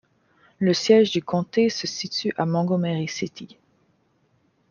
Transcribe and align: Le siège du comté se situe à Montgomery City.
Le 0.57 0.73
siège 0.73 1.11
du 1.11 1.21
comté 1.21 1.69
se 1.69 1.85
situe 1.85 2.33
à 2.35 2.47
Montgomery 2.47 3.07
City. 3.07 3.59